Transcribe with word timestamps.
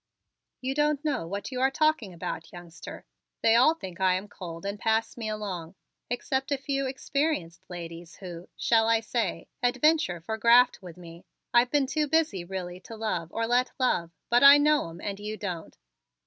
"You 0.61 0.73
don't 0.73 1.05
know 1.05 1.27
what 1.27 1.51
you 1.51 1.61
are 1.61 1.69
talking 1.69 2.11
about, 2.11 2.51
youngster. 2.51 3.05
They 3.43 3.53
all 3.53 3.75
think 3.75 4.01
I 4.01 4.15
am 4.15 4.27
cold 4.27 4.65
and 4.65 4.79
pass 4.79 5.15
me 5.15 5.29
along, 5.29 5.75
except 6.09 6.51
a 6.51 6.57
few 6.57 6.87
experienced 6.87 7.69
ladies 7.69 8.15
who 8.15 8.49
shall 8.57 8.87
I 8.89 8.99
say? 9.01 9.47
adventure 9.61 10.19
for 10.19 10.39
graft 10.39 10.81
with 10.81 10.97
me. 10.97 11.27
I've 11.53 11.69
been 11.69 11.85
too 11.85 12.07
busy 12.07 12.43
really 12.43 12.79
to 12.79 12.95
love 12.95 13.31
or 13.31 13.45
let 13.45 13.73
love 13.77 14.09
but 14.31 14.41
I 14.43 14.57
know 14.57 14.89
'em 14.89 15.01
and 15.01 15.19
you 15.19 15.37
don't. 15.37 15.77